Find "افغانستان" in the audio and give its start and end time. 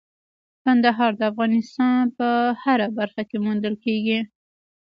1.31-1.99